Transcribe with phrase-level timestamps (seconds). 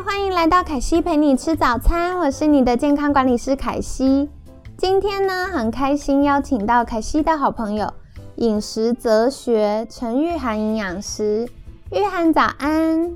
[0.00, 4.30] 嗨，欢迎来到凯西陪你吃早餐，我是你的健康管理师凯西。
[4.76, 7.92] 今天呢，很开心邀请到凯西的好朋友，
[8.36, 11.46] 饮食哲学陈玉涵营养师。
[11.92, 13.10] 玉涵早安，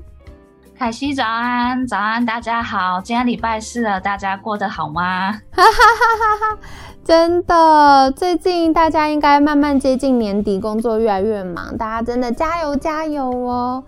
[0.77, 5.31] 凯西早安，早安，大家好，今天礼拜四了，大家过得好吗？
[5.31, 6.59] 哈哈哈哈哈！
[7.03, 13.83] 真的，最近大家应该慢慢接近年底，工作越来越忙，大家真的加油加油哦。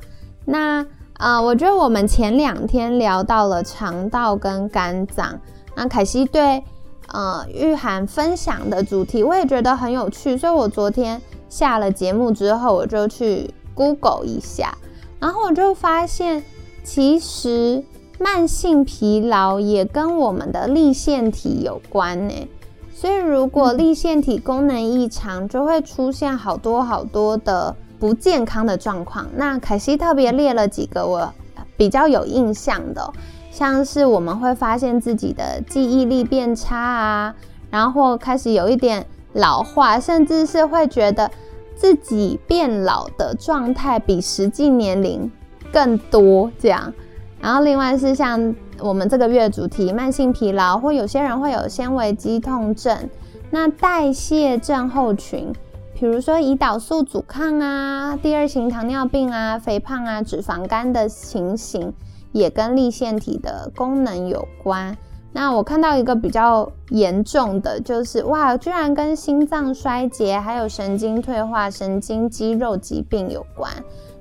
[0.46, 0.84] 那。
[1.18, 5.40] 啊，我觉得我们前两天聊到了肠道跟肝脏，
[5.76, 6.64] 那凯西对
[7.08, 14.78] 呃玉涵分享的主题，我也觉得很有趣，所以我昨天下了节目之后，我就去 Google 一下，
[15.20, 16.44] 然后我就发现，
[16.84, 17.84] 其实
[18.20, 22.48] 慢性疲劳也跟我们的立腺体有关呢。
[22.94, 27.76] 所以如果立腺体功能异常，就会出现好多好多的。
[28.00, 31.34] 不健康的状况，那凯西特别列了几个我
[31.76, 33.12] 比较有印象的，
[33.52, 37.36] 像是我们会发现自己的记忆力变差啊，
[37.70, 41.30] 然后开始有一点老化，甚至是会觉得
[41.76, 45.32] 自己变老的状态比实际年龄
[45.72, 46.94] 更多这样。
[47.40, 53.10] 然后另外是像我们这个月主题慢性疲劳，或有些人会有纤维肌痛症，
[53.52, 55.54] 那代谢症候群。
[56.00, 61.92] 比如说胰岛素阻抗啊，第二型糖尿病啊，肥胖啊，脂肪肝的情形，
[62.32, 64.96] 也跟立腺体的功能有关。
[65.34, 73.72] 那我看到一个比较严重的，就是哇，居然跟心脏衰竭，还有神经退化、神经肌肉疾病有关。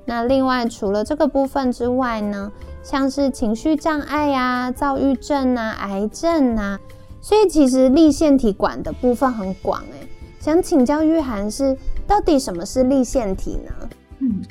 [0.03, 2.51] 那另外除了这个部分之外呢，
[2.81, 6.79] 像是情绪障碍呀、躁郁症啊、癌症啊，
[7.21, 10.06] 所以其实立腺体管的部分很广诶。
[10.47, 11.77] 想请教玉涵是，
[12.07, 13.89] 到底什么是立腺体呢？
[14.19, 14.41] 嗯，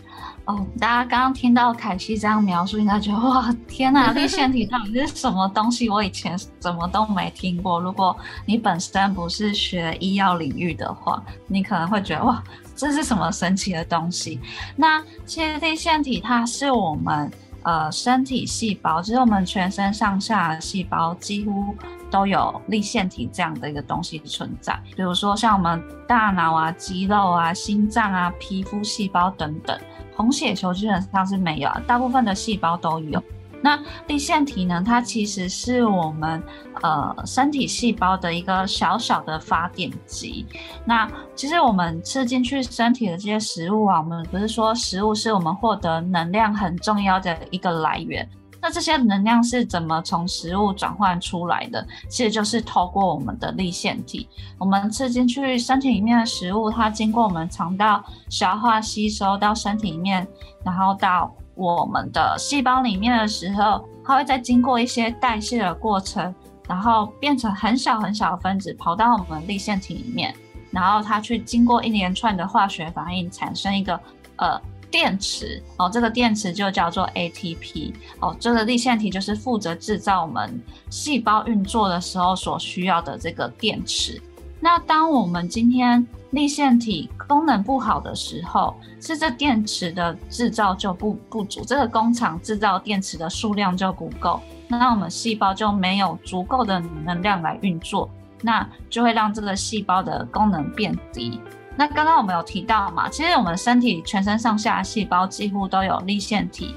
[0.44, 5.88] 哦，大家刚刚听到凯西这样描述，应该觉得哇，天哪， 立腺体到底是什么东西？
[5.88, 7.80] 我以前怎么都没听过。
[7.80, 8.14] 如果
[8.44, 12.44] 你本身不是学医药领域的话，你可能会觉得哇，
[12.76, 14.38] 这是什么神奇的东西？
[14.76, 17.32] 那其实立腺体它是我们。
[17.66, 21.74] 呃，身体细胞其实我们全身上下的细胞，几乎
[22.08, 24.78] 都有立腺体这样的一个东西存在。
[24.94, 29.76] 比如说像我们大脑啊、肌肉啊、心脏啊、皮肤细胞等等，
[30.14, 33.20] 红血球基本上是没有，大部分的细胞都有。
[33.66, 34.80] 那立腺体呢？
[34.86, 36.40] 它其实是我们
[36.82, 40.46] 呃身体细胞的一个小小的发电机。
[40.84, 48.28] 那其实我们吃进去身体的这些食物啊，我们不是说食物是我们获得能量很重要的一个来源。
[48.62, 51.84] 那这些能量是怎么从食物转换出来的？
[52.08, 54.28] 其实就是透过我们的立腺体。
[54.58, 58.00] 我们吃进去身体里面的食物，它经过我们肠道
[58.30, 60.24] 消化吸收到身体里面，
[60.64, 61.34] 然后到。
[61.56, 66.32] 我们的细胞里面的时候，它会再经过一些代谢的过程，
[66.68, 70.34] 然后变成很小很小的分子，跑到我们立腺体里面，
[70.70, 73.98] 然后它去经过一连串的化学反应，产生一个
[74.36, 84.20] 呃电池哦，这个电池就叫做 ATP 哦，这个立腺体就是负责制造我们细胞运作的时候所需要的这个电池。
[84.60, 98.10] 那当我们今天立腺体功能不好的时候，是这电池的制造就不不足，这个工厂制造电池的数量就不够，那我们细胞就没有足够的能量来运作，
[98.42, 101.40] 那就会让这个细胞的功能变低。
[101.76, 106.74] 那刚刚我们有提到嘛，其实我们身体全身上下细胞几乎都有立腺体，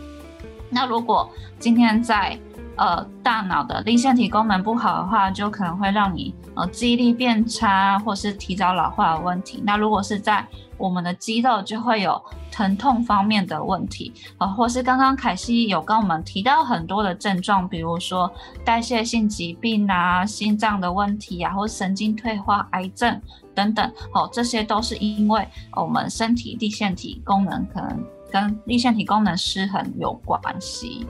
[0.70, 1.28] 那如果
[1.58, 2.38] 今天在
[2.80, 9.62] 呃，大脑的立腺体功能不好的话，就可能会让你呃记忆力变差，或是提早老化的问题。
[9.66, 10.48] 那如果是在
[10.78, 18.32] 我们的肌肉，就会有疼痛方面的问题，呃，或是刚刚凯西有跟我们提到很多的症状，比如说
[18.64, 23.22] 代谢性疾病啊、心脏的问题啊，或神经退化、癌症
[23.54, 28.02] 等等，哦，这些都是因为我们身体立腺体功能可能
[28.32, 31.06] 跟立腺体功能失衡有关系。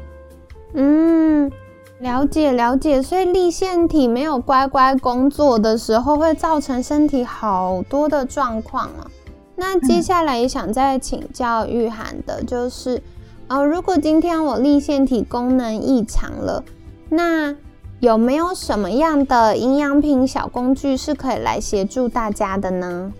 [0.73, 1.51] 嗯，
[1.99, 9.09] 了解了解，所以立腺体没有乖乖工作的时候，会造成身体好多的状况啊。
[9.55, 13.01] 那接下来也想再请教玉涵的，就是，
[13.47, 16.63] 呃，如果今天我立腺体功能异常了，
[17.09, 17.55] 那
[17.99, 23.11] 有没有什么样的营养品小工具是可以来协助大家的呢？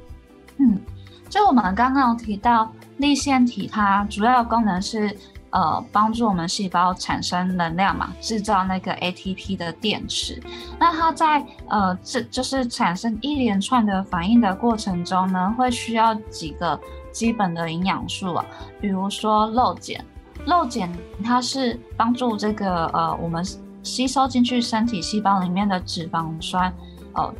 [0.57, 0.79] 嗯，
[1.27, 5.17] 就我们刚刚提到立腺体，它主要功能是。
[5.51, 10.41] 呃，帮助我们细胞产生能量嘛，制造那个 ATP 的电池。
[10.79, 16.79] 那它在呃，这就是产生一连串的反应的过程中呢，会需要几个
[17.11, 18.45] 基本的营养素啊，
[18.79, 20.05] 比如说肉碱。
[20.45, 20.91] 肉碱
[21.23, 23.43] 它是帮助这个呃，我们
[23.81, 26.71] 吸收进去身体细胞里面的脂肪酸，
[27.13, 27.33] 呃，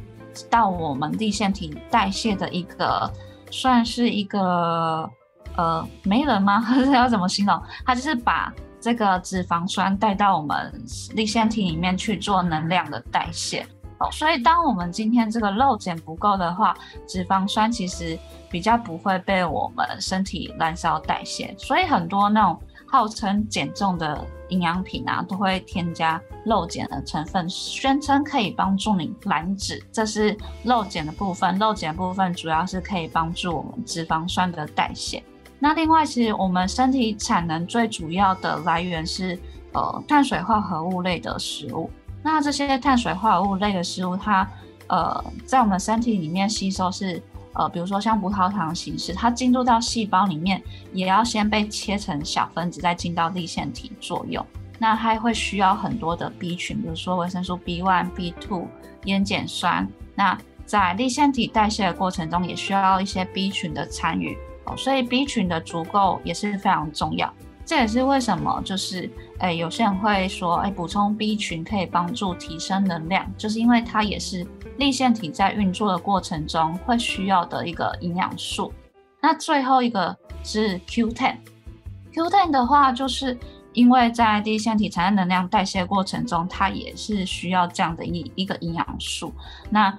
[0.49, 3.11] 到我们立腺体代谢的一个，
[3.51, 5.09] 算是一个。
[5.57, 6.59] 呃，没人吗？
[6.61, 7.61] 还 是要怎么形容？
[7.85, 10.71] 它就是把这个脂肪酸带到我们
[11.13, 13.65] 立腺体里面去做能量的代谢
[13.99, 14.07] 哦。
[14.11, 16.75] 所以，当我们今天这个肉碱不够的话，
[17.07, 18.17] 脂肪酸其实
[18.49, 21.53] 比较不会被我们身体燃烧代谢。
[21.57, 29.83] 所以，很多那种号称减重的营养品啊，都会添加肉碱的成分，宣称可以帮助你燃脂。
[29.91, 31.57] 这是肉碱的部分。
[31.59, 35.21] 肉碱部分主要是可以帮助我们脂肪酸的代谢。
[35.59, 39.37] 那另外，其实我们身体产能最主要的来源是
[39.73, 41.89] 呃碳水化合物类的食物。
[42.23, 44.49] 那这些碳水化合物类的食物，它
[44.87, 47.21] 呃在我们身体里面吸收是
[47.53, 50.61] 呃，比如说像葡萄糖形式，它进入到细胞里面，
[50.93, 54.45] 也要先被切成小分子，再进到立腺体作用。
[54.77, 58.65] 那它会需要很多的 B 群，比如说维生素 B one、B two、
[59.05, 59.85] 烟碱酸。
[60.15, 64.37] 那在立腺体代谢的过程中，也需要一些 B 群的参与。
[64.77, 67.33] 所以 B 群的足够也是非常重要，
[67.65, 74.45] 这也是为什么就是诶有些人会说诶补充 B 群可以帮助提升能量，就是因为它也是
[74.77, 78.73] 立腺体在运作的过程中会需要的一个营养素。
[79.21, 83.37] 那最后一个是 Q10，Q10 的话就是
[83.73, 89.33] 因为在立腺体产生能量代谢过程中，它也是需要这样的一一个营养素，
[89.69, 89.95] 那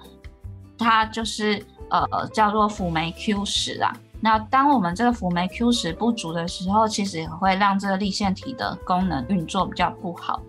[0.78, 3.94] 它就是呃叫做辅酶 Q 十啊。
[4.20, 10.40] 那当我们这个辅酶 Q 十不足的时候，其实也会让这个立腺体的功能运作比较不好。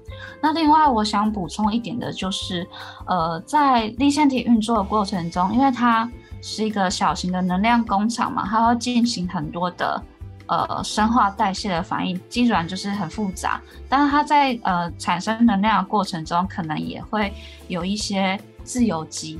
[0.41, 2.67] 那另外我想补充一点的就是，
[3.05, 6.09] 呃，在立腺体运作的过程中，因为它
[6.41, 10.03] 是一个小型的能量工厂嘛，它会进行很多的
[10.47, 13.61] 呃生化代谢的反应，基本上就是很复杂。
[13.87, 17.33] 但是它在呃产生能量的过程中，可能也会
[17.67, 19.39] 有一些自由基。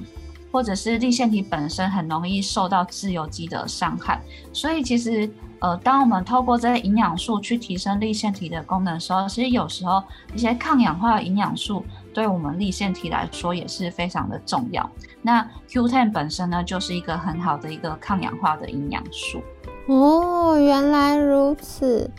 [0.51, 4.21] 或者是立腺体本身很容易受到自由基的伤害，
[4.51, 10.03] 所以其实呃，当我们透过这些营养素去提升立腺体的功能的时候，其实有时候
[10.33, 14.89] 一些抗氧化的营养素对我们立腺体来说也是非常的重要。
[15.21, 19.39] 那 Q10 本身呢，就是一个很好的一个抗氧化的营养素。
[19.87, 22.09] 哦，原来如此。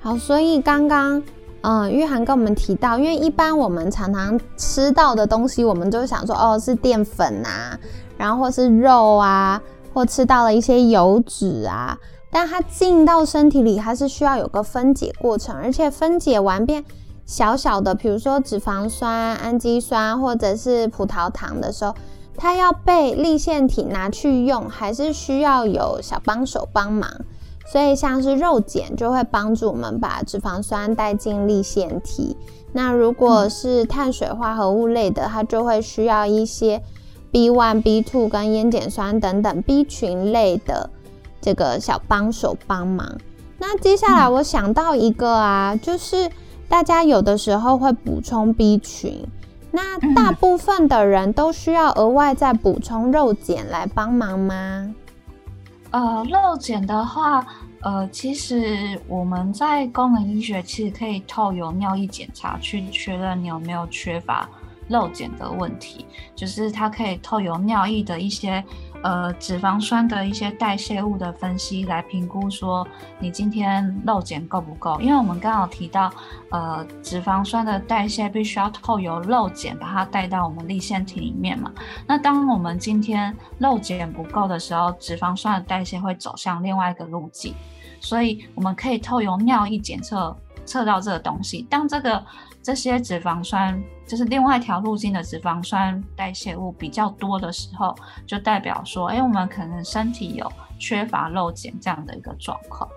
[0.00, 1.22] 好，所以刚刚。
[1.68, 7.76] 嗯，玉涵跟我们提到，因为一般我们常常吃到的东西，我们就想说，哦，是淀粉啊，
[8.16, 9.60] 然后或是肉啊，
[9.92, 11.98] 或吃到了一些油脂啊，
[12.30, 16.84] 但它进到身体里，它是需要有个分解过程，而且分解完变
[17.24, 21.92] 小小的，比如说脂肪酸、氨基酸或者是葡萄糖的时候，
[22.36, 27.10] 它要被立腺体拿去用，还是需要有小帮手帮忙。
[27.66, 32.36] 所以像是肉碱就会帮助我们把脂肪酸带进立腺体。
[32.72, 36.80] 那如果是碳水化合物类的，它就会需要一些
[37.32, 40.88] B one、B two 跟烟碱酸等等 B 群类的
[41.40, 43.18] 这个小帮手帮忙。
[43.58, 46.30] 那接下来我想到一个啊，就是
[46.68, 49.26] 大家有的时候会补充 B 群，
[49.70, 54.94] 那大部分的人都需要额外再补充肉碱来帮忙吗？
[55.90, 57.46] 呃，漏检的话，
[57.80, 64.48] 呃，其实我们在功能医学其实可以透过尿液检查去确认你有没有缺乏
[64.88, 68.62] 漏检的问题，就是它可以透过尿液的一些。
[69.06, 72.84] 呃，脂肪酸的一些代谢物的分析来评估，说
[73.20, 74.98] 你今天肉碱够不够？
[75.00, 76.10] 因为我们刚好提到，
[76.50, 81.70] 呃，脂肪酸的代谢必须要透由肉碱把它带到我们立腺体里面嘛。
[82.04, 87.54] 那当我们今天肉碱不够的时候，脂肪酸的代谢会走向另外一个路径，
[88.00, 91.64] 所以我们可以透由尿液检测测到这个东西。
[91.70, 92.20] 当这个
[92.66, 97.94] 这些脂肪酸就是另外一条路径的脂肪酸代谢物比较多的时候，
[98.26, 102.90] 就代表说，哎，我们可能身体有缺乏肉碱这样的一个状况。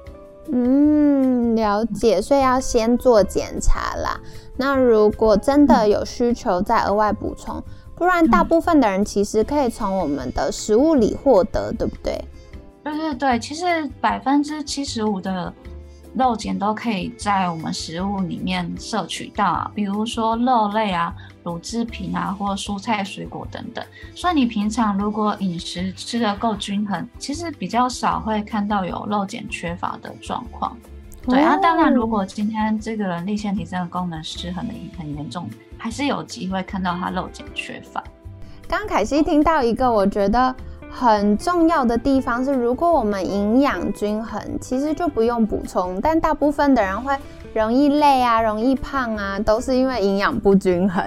[0.51, 4.19] 嗯，了解，所以要先做检查啦。
[4.57, 7.61] 那如果真的有需求再额外补充，
[7.95, 12.19] 不然大部分的人其实可以从我们的食物里获得，对不对？
[12.83, 15.53] 对对对，其实百分之七十五的。
[16.15, 21.13] 肉碱都可以在我们食物里面摄取到，比如说肉类啊、
[21.43, 23.85] 乳制品啊，或蔬菜水果等等。
[24.15, 30.75] 所以你平常如果饮食吃的够均衡，其实比较少会看到有肉碱缺乏的状况。
[31.21, 35.47] 对啊，当然如果今天这个人立腺体真的功能失衡的很严重，
[35.77, 38.03] 还是有机会看到他肉碱缺乏。
[38.67, 40.55] 刚凯西听到一个，我觉得。
[40.91, 45.99] 很重要的地方是，如果我们营养均衡，其实就不用补充。
[46.01, 47.15] 但大部分的人会
[47.53, 51.03] 容易累啊，容易胖啊，都是因为营养不均衡。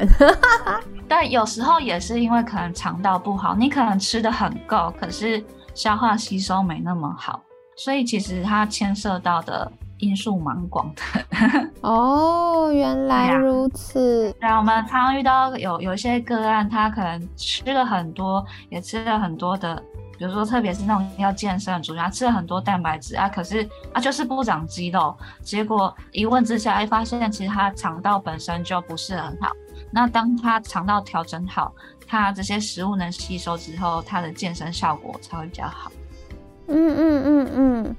[1.06, 7.42] 但有时候也是因为可能肠道不好，你可能吃的很够，可是消化吸收没那么好，
[7.76, 9.70] 所以其实它牵涉到的。
[10.02, 14.32] 因素蛮广的 哦，原来如此。
[14.40, 19.80] 对啊，我们常常遇到有有一些个案，他可能吃了很多，也吃了很多的，
[20.18, 25.16] 比如说特别是那种要健身的主他吃了很多蛋白质啊，可是啊就是不长肌肉。
[25.40, 29.52] 结果一问之下，哎，发现其实他肠道本身就不是很好。
[29.92, 31.72] 那当他肠道调整好，
[32.08, 35.92] 他这些食物能吸收之后，他的健身效果才会比较好。
[36.66, 37.96] 嗯嗯嗯嗯。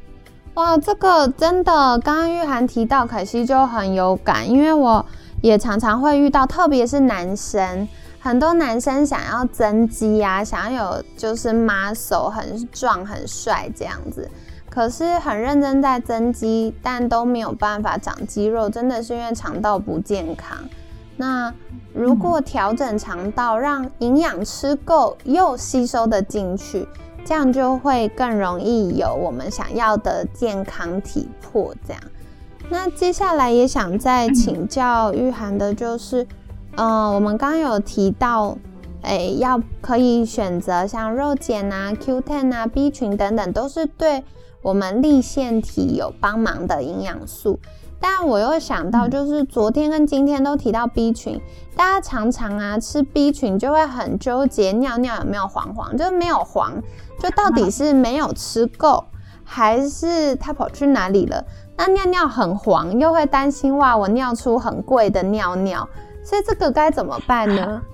[0.56, 5.04] 哇，这个真的，刚刚玉涵提到，可惜就很有感，因为我
[5.42, 7.88] 也常常会遇到，特别是男生，
[8.20, 14.30] 很多男生想要增肌啊，想要有就是 muscle 很壮很帅这样子，
[14.70, 20.56] 可是很认真在增肌，但都没有办法长肌肉，真的是因为肠道不健康。
[21.18, 21.52] 那
[21.96, 26.88] 如果调整肠道，让营养吃够又吸收的进去。
[27.26, 31.74] 这样就会更容易有我们想要的健康体魄。
[31.88, 32.02] 这样，
[32.70, 36.26] 那接下来也想再请教玉涵的，就是，
[36.76, 38.58] 嗯，我们刚刚有提到，
[39.02, 44.24] 哎，要可以选择像肉碱啊、Q10 啊、B 群等等，都是对
[44.64, 47.60] 我们立腺体有帮忙的营养素。
[48.00, 51.40] 但我又想到，就是昨天跟今天都提到 B 群，
[51.74, 56.82] 大家常常啊吃 B 群就会很纠结，尿尿有没有黄黄，就是没有黄，
[57.20, 59.06] 就到底是没有吃够，
[59.46, 61.46] 还是他跑去哪里了？
[61.78, 65.88] 那尿尿很黄，又会担心哇，我尿出很贵的尿尿，
[66.26, 67.82] 所以这个该怎么办呢？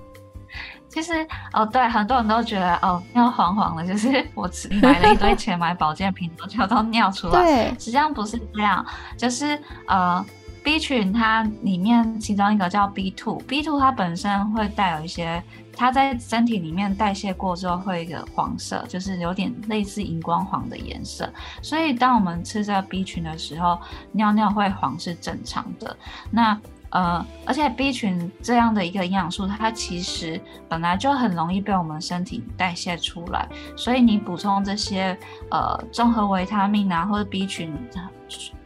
[0.90, 7.44] 其实哦，对，很多人都觉得哦，尿黄黄的， 就是我吃买了一堆钱买保健品，都就都尿出来。
[7.44, 8.84] 对，实际上不是这样，
[9.16, 10.26] 就是呃
[10.64, 15.42] ，B 群它里面其中一个叫 B two，B two 它本身会带有一些，
[15.78, 21.32] 它在身体里面代谢过之后会一个黄色，就是有点类似荧光黄的颜色。
[21.62, 23.80] 所以当我们吃这个 B 群的时候，
[24.12, 25.96] 尿尿会黄是正常的。
[26.32, 26.60] 那
[26.92, 35.18] 呃，而且 B 群这样的一个营养素，它其实本来就很容易被我们身体代谢出来，所以你补充这些
[35.52, 37.72] 呃综合维他命啊，或者 B 群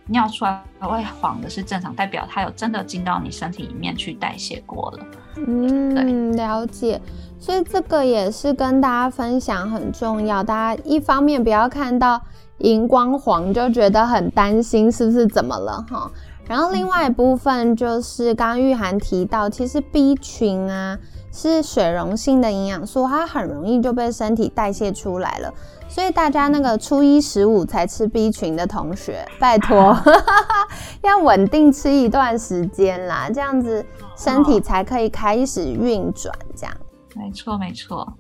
[0.08, 5.06] 尿出来会黄的是正常，代表它有真的进到你身体里面去代谢过了。
[5.48, 7.02] 嗯，了解。
[7.40, 12.22] 所以这个也是跟大家分享很重要，大家一方面不要看到
[12.60, 16.10] 荧光黄就觉得很担心是不是怎么了哈。
[16.48, 20.98] 然后另外一部分就是刚刚玉涵提到，其实 B 群啊
[21.32, 25.54] 是水溶性的营养素，它很容易就被身体代谢出来了。
[25.88, 29.96] 所以大家那个初一十五才吃 B 群的同学，拜托
[31.02, 33.86] 要稳定吃一段时间啦，这样子
[34.18, 36.34] 身体才可以开始运转。
[36.56, 36.76] 这样，
[37.16, 38.12] 没错没错。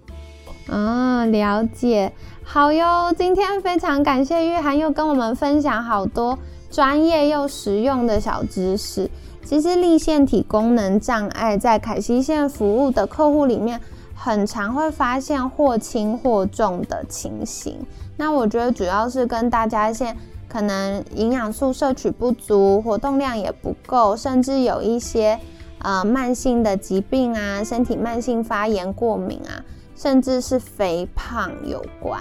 [0.68, 2.14] 嗯，了解。
[2.46, 6.38] 好哟，今天非常感谢玉涵又跟我们分享好多。
[6.70, 9.10] 专业又实用的小知识，
[9.44, 13.80] 其实立腺体功能障碍在凯西线服务的客户里面，
[14.16, 17.80] 很常会发现或轻或重的情形。
[18.18, 20.16] 那我觉得主要是跟大家现
[20.48, 25.40] 可能营养素摄取不足，活动量也不够，甚至有一些
[25.80, 29.62] 呃慢性的疾病啊，身体慢性发炎、过敏啊，
[30.04, 32.20] 甚至是肥胖有关。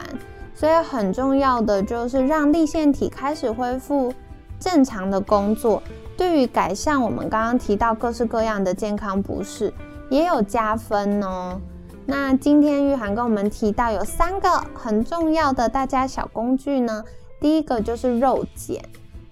[0.54, 4.14] 所以很重要的就是让立腺体开始恢复。
[4.60, 5.82] 正常的工作
[6.16, 9.74] 对于改善我们刚刚提到各式各样的健康不适
[10.08, 11.60] 也有加分哦。
[12.06, 17.02] 那今天玉涵跟我们提到有三个很重要的大家小工具呢，
[17.40, 18.78] 第一个就是肉碱。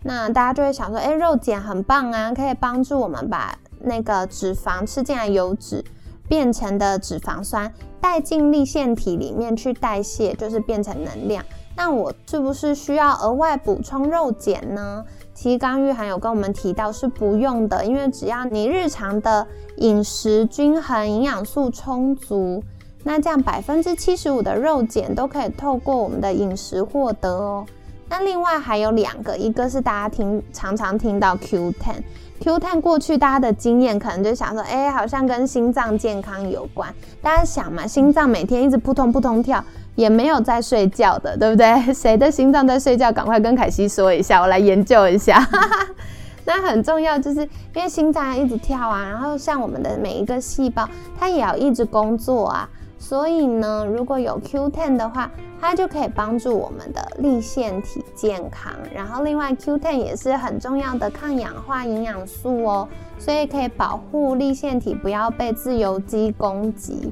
[0.02, 5.84] 那大家就会想说，哎，肉碱很棒啊，可以帮助我们把那个脂肪吃进来油脂
[6.30, 11.44] 变成的脂肪酸带进立腺体里面去代谢，就是变成能量。
[11.76, 15.04] 那我是不是需要额外补充肉碱呢？
[15.34, 19.44] 其实刚玉涵有跟我们提到是不用的，因为只要你日常的
[19.78, 22.62] 饮食均衡、营养素充足，
[23.02, 27.66] 那这样百分之七十五的肉碱都可以透过我们的饮食获得哦。
[28.10, 36.92] 那另外还有两个，一个是大家听常常听到 Q10，Q10 过去大家的经验可能就想说，哎，好像跟心脏健康有关。
[37.22, 39.64] 大家想嘛，心脏每天一直扑通扑通跳，
[39.94, 41.66] 也没有在睡觉的，对不对？
[41.94, 43.12] 谁的心脏在睡觉？
[43.12, 45.48] 赶快跟凯西说一下，我来研究一下。
[46.44, 47.42] 那很重要，就是
[47.74, 52.68] 因为心脏一直跳啊，然后像我们的每一个细胞，它也要一直工作啊。
[53.00, 58.72] 所以呢，如果有 Q10 的话，它就可以帮助我们的立腺体健康。
[58.94, 62.86] 然后另外 Q10 也是很重要的抗氧化营养素哦，
[63.18, 67.10] 所以可以保护立腺体不要被自由基攻击。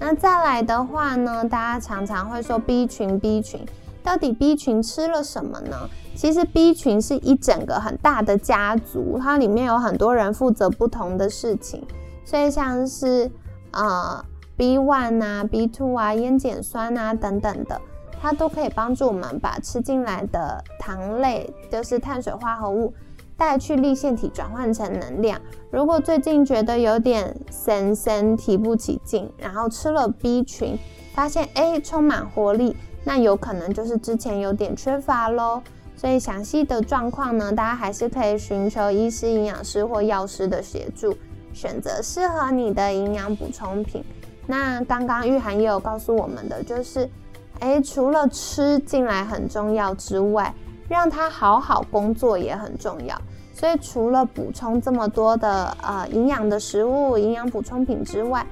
[0.00, 3.60] 那再来的话呢，大家常常会说 B 群 B 群，
[4.02, 5.76] 到底 B 群吃了什么呢？
[6.16, 11.86] 其实 B 群是一整个很大的家族，它里面有很多人负责不同的事情，
[12.24, 13.30] 所以像是
[13.72, 14.24] 呃。
[14.56, 17.78] B one 啊，B two 啊，烟碱酸啊等等的，
[18.20, 22.94] 它都可以帮助我们把吃进来的糖类，就是碳水化合物，
[23.36, 25.38] 带去立腺体转换成能量。
[25.70, 30.78] 如果最近觉得有点神神提不起劲，然后吃了 B 群，
[31.14, 35.62] 发现哎充满活力，那有可能就是之前有点缺乏喽。
[35.94, 41.14] 所以详细的状况呢，大家还是可以寻求医师、营养师或药师的协助，
[41.52, 44.02] 选择适合你的营养补充品。
[44.46, 47.08] 那刚刚玉涵也有告诉我们的，就是，
[47.58, 50.54] 哎，除了吃进来很重要之外，
[50.88, 53.20] 让它好好工作也很重要。
[53.52, 58.46] 所以除了补充这么多的呃营养的食物、营养补充品之外，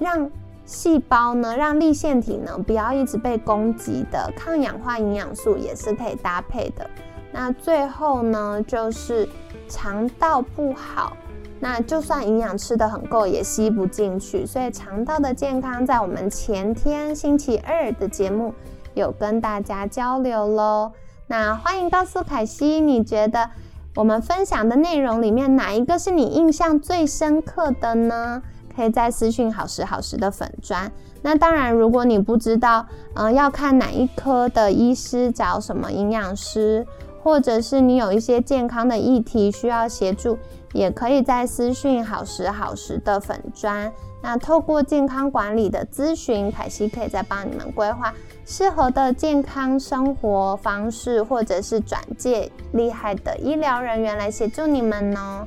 [0.00, 0.28] 让
[0.64, 6.88] 细胞呢，让立腺体呢不要一直被攻击的抗氧化营养素也是可以搭配的。
[7.30, 9.28] 那最后呢，就是
[9.68, 11.16] 肠道不好。
[11.60, 18.54] 那就算营养吃的很够，也吸不进去，所以肠道的健康在我们前天星期二的节目
[18.94, 20.92] 有跟大家交流喽。
[21.26, 23.50] 那欢迎告诉凯西，你觉得
[23.96, 28.42] 我们分享的内容里面哪一个是你印象最深刻的呢？
[28.74, 30.90] 可以在私讯好时好时的粉砖。
[31.20, 36.86] 那当然，如果你不知道，嗯，要看哪一科的医师找什么营养师，
[37.28, 40.38] 或者是你有一些健康的议题需要协助。
[40.72, 43.90] 也可以在私讯好时好时的粉砖，
[44.22, 48.12] 那透过健康管理的咨询，凯西可以再帮你们规划
[48.44, 55.46] 适合的健康生活方式，或者是转介厉害的医疗人员来协助你们哦。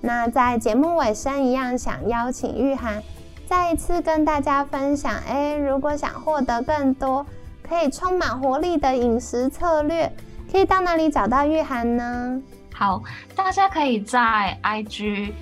[0.00, 3.02] 那在节目尾声一样，想邀请玉涵
[3.46, 7.24] 再一次跟大家分享，诶，如果想获得更多
[7.68, 10.10] 可以充满活力的饮食策略，
[10.54, 12.40] 可以到哪里找到玉涵呢？
[12.72, 13.02] 好，
[13.34, 15.32] 大家可以在 IG、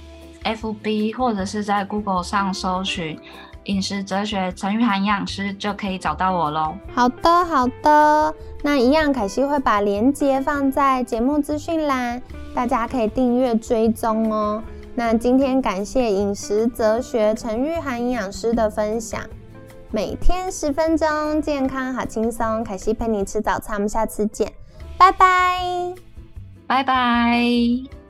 [0.43, 3.21] FB 或者是在 Google 上搜寻
[3.65, 6.75] “饮食哲学陈玉涵营养师”，就可以找到我喽。
[6.95, 8.35] 好的，好的。
[8.63, 12.23] 那一样，凯西会把链接放在节目资讯栏，
[12.55, 14.63] 大家可以订阅追踪哦。
[14.95, 19.21] 那今天感谢饮食哲学陈玉涵营养师的分享，
[19.91, 22.65] 每天十分钟，健康好轻松。
[22.65, 24.51] 凯西陪你吃早餐，我们下次见，
[25.03, 25.95] 拜拜。
[26.69, 28.02] 拜拜。